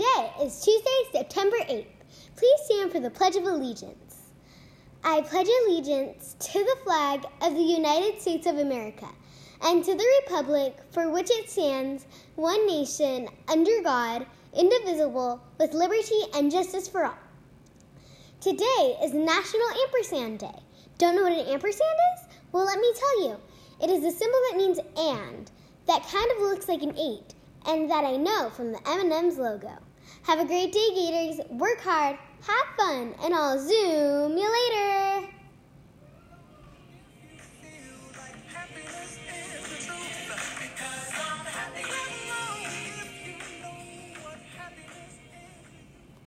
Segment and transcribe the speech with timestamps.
[0.00, 1.84] is Tuesday, September 8th.
[2.36, 4.30] Please stand for the Pledge of Allegiance.
[5.04, 9.08] I pledge allegiance to the flag of the United States of America
[9.60, 12.06] and to the republic for which it stands,
[12.36, 14.24] one nation, under God,
[14.56, 17.18] indivisible, with liberty and justice for all.
[18.40, 20.62] Today is National Ampersand Day.
[20.96, 22.34] Don't know what an ampersand is?
[22.50, 23.36] Well, let me tell you.
[23.82, 25.50] It is a symbol that means and,
[25.86, 27.34] that kind of looks like an eight,
[27.66, 29.72] and that I know from the M&M's logo.
[30.24, 31.40] Have a great day, Gators.
[31.50, 32.16] Work hard,
[32.46, 34.91] have fun, and I'll Zoom you later.